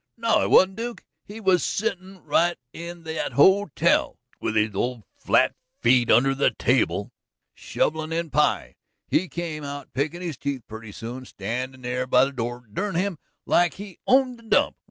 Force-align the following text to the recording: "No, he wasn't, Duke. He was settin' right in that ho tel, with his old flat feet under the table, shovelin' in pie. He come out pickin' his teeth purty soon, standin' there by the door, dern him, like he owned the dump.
"No, 0.17 0.41
he 0.41 0.47
wasn't, 0.47 0.77
Duke. 0.77 1.03
He 1.25 1.39
was 1.39 1.63
settin' 1.63 2.23
right 2.23 2.57
in 2.73 3.03
that 3.03 3.33
ho 3.33 3.69
tel, 3.75 4.17
with 4.39 4.55
his 4.55 4.73
old 4.73 5.03
flat 5.19 5.53
feet 5.79 6.09
under 6.09 6.33
the 6.33 6.49
table, 6.49 7.11
shovelin' 7.53 8.11
in 8.11 8.31
pie. 8.31 8.77
He 9.09 9.29
come 9.29 9.63
out 9.63 9.93
pickin' 9.93 10.23
his 10.23 10.37
teeth 10.39 10.63
purty 10.67 10.91
soon, 10.91 11.25
standin' 11.25 11.83
there 11.83 12.07
by 12.07 12.25
the 12.25 12.31
door, 12.33 12.65
dern 12.73 12.95
him, 12.95 13.19
like 13.45 13.75
he 13.75 13.99
owned 14.07 14.39
the 14.39 14.43
dump. 14.49 14.75